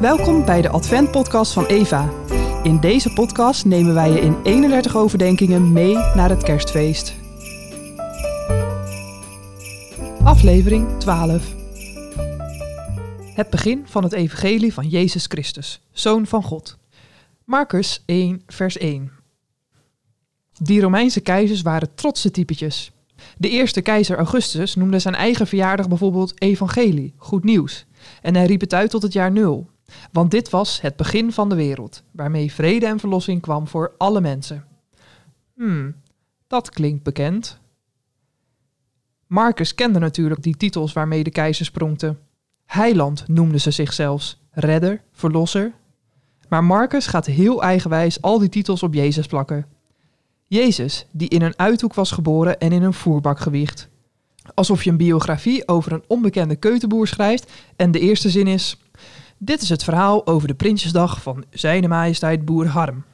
Welkom 0.00 0.44
bij 0.44 0.62
de 0.62 0.68
Advent-podcast 0.68 1.52
van 1.52 1.66
Eva. 1.66 2.12
In 2.62 2.80
deze 2.80 3.12
podcast 3.12 3.64
nemen 3.64 3.94
wij 3.94 4.10
je 4.10 4.20
in 4.20 4.42
31 4.42 4.96
overdenkingen 4.96 5.72
mee 5.72 5.94
naar 5.94 6.28
het 6.28 6.42
kerstfeest. 6.42 7.14
Aflevering 10.22 10.98
12. 10.98 11.54
Het 13.34 13.50
begin 13.50 13.82
van 13.86 14.02
het 14.02 14.12
evangelie 14.12 14.72
van 14.74 14.88
Jezus 14.88 15.26
Christus, 15.26 15.80
Zoon 15.92 16.26
van 16.26 16.42
God. 16.42 16.78
Marcus 17.44 18.02
1, 18.06 18.42
vers 18.46 18.78
1. 18.78 19.12
Die 20.58 20.80
Romeinse 20.80 21.20
keizers 21.20 21.62
waren 21.62 21.94
trotse 21.94 22.30
typetjes. 22.30 22.92
De 23.36 23.48
eerste 23.48 23.80
keizer 23.80 24.16
Augustus 24.16 24.74
noemde 24.74 24.98
zijn 24.98 25.14
eigen 25.14 25.46
verjaardag 25.46 25.88
bijvoorbeeld 25.88 26.42
evangelie, 26.42 27.14
goed 27.16 27.44
nieuws. 27.44 27.86
En 28.22 28.34
hij 28.34 28.46
riep 28.46 28.60
het 28.60 28.74
uit 28.74 28.90
tot 28.90 29.02
het 29.02 29.12
jaar 29.12 29.32
nul. 29.32 29.68
Want 30.12 30.30
dit 30.30 30.50
was 30.50 30.80
het 30.80 30.96
begin 30.96 31.32
van 31.32 31.48
de 31.48 31.54
wereld, 31.54 32.02
waarmee 32.10 32.52
vrede 32.52 32.86
en 32.86 32.98
verlossing 32.98 33.40
kwam 33.40 33.68
voor 33.68 33.92
alle 33.98 34.20
mensen. 34.20 34.64
Hmm, 35.54 35.94
dat 36.46 36.70
klinkt 36.70 37.02
bekend. 37.02 37.58
Marcus 39.26 39.74
kende 39.74 39.98
natuurlijk 39.98 40.42
die 40.42 40.56
titels 40.56 40.92
waarmee 40.92 41.24
de 41.24 41.30
keizers 41.30 41.70
pronkten. 41.70 42.18
Heiland 42.66 43.28
noemden 43.28 43.60
ze 43.60 43.70
zich 43.70 43.92
zelfs, 43.92 44.40
redder, 44.50 45.02
verlosser. 45.12 45.72
Maar 46.48 46.64
Marcus 46.64 47.06
gaat 47.06 47.26
heel 47.26 47.62
eigenwijs 47.62 48.22
al 48.22 48.38
die 48.38 48.48
titels 48.48 48.82
op 48.82 48.94
Jezus 48.94 49.26
plakken. 49.26 49.66
Jezus, 50.46 51.06
die 51.10 51.28
in 51.28 51.42
een 51.42 51.58
uithoek 51.58 51.94
was 51.94 52.10
geboren 52.10 52.58
en 52.58 52.72
in 52.72 52.82
een 52.82 52.94
voerbak 52.94 53.40
gewiegd. 53.40 53.88
Alsof 54.54 54.84
je 54.84 54.90
een 54.90 54.96
biografie 54.96 55.68
over 55.68 55.92
een 55.92 56.04
onbekende 56.06 56.56
keutenboer 56.56 57.06
schrijft 57.06 57.52
en 57.76 57.90
de 57.90 58.00
eerste 58.00 58.30
zin 58.30 58.46
is: 58.46 58.76
Dit 59.42 59.62
is 59.62 59.68
het 59.68 59.84
verhaal 59.84 60.26
over 60.26 60.48
de 60.48 60.54
Prinsjesdag 60.54 61.22
van 61.22 61.44
Zijne 61.50 61.88
Majesteit 61.88 62.44
Boer 62.44 62.66
Harm. 62.66 63.04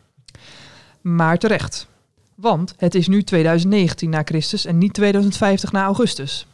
Maar 1.00 1.38
terecht, 1.38 1.88
want 2.34 2.74
het 2.76 2.94
is 2.94 3.08
nu 3.08 3.22
2019 3.22 4.10
na 4.10 4.22
Christus 4.24 4.64
en 4.64 4.78
niet 4.78 4.94
2050 4.94 5.72
na 5.72 5.84
Augustus. 5.84 6.46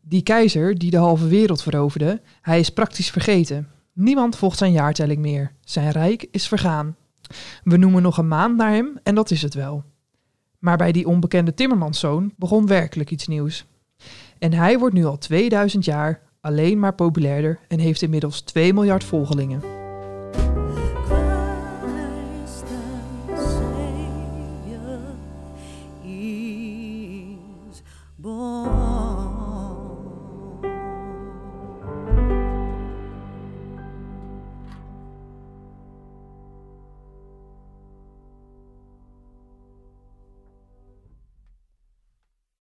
Die 0.00 0.22
keizer 0.22 0.78
die 0.78 0.90
de 0.90 0.96
halve 0.96 1.26
wereld 1.26 1.62
veroverde, 1.62 2.20
hij 2.42 2.58
is 2.58 2.70
praktisch 2.70 3.10
vergeten. 3.10 3.68
Niemand 3.92 4.36
volgt 4.36 4.58
zijn 4.58 4.72
jaartelling 4.72 5.20
meer. 5.20 5.52
Zijn 5.64 5.90
rijk 5.90 6.26
is 6.30 6.48
vergaan. 6.48 6.96
We 7.64 7.76
noemen 7.76 8.02
nog 8.02 8.18
een 8.18 8.28
maand 8.28 8.56
naar 8.56 8.72
hem 8.72 8.98
en 9.02 9.14
dat 9.14 9.30
is 9.30 9.42
het 9.42 9.54
wel. 9.54 9.84
Maar 10.58 10.76
bij 10.76 10.92
die 10.92 11.06
onbekende 11.06 11.54
timmermanszoon 11.54 12.32
begon 12.36 12.66
werkelijk 12.66 13.10
iets 13.10 13.26
nieuws. 13.26 13.64
En 14.38 14.52
hij 14.52 14.78
wordt 14.78 14.94
nu 14.94 15.04
al 15.04 15.18
2000 15.18 15.84
jaar 15.84 16.26
alleen 16.40 16.78
maar 16.78 16.94
populairder 16.94 17.58
en 17.68 17.78
heeft 17.78 18.02
inmiddels 18.02 18.40
2 18.40 18.72
miljard 18.72 19.04
volgelingen. 19.04 19.78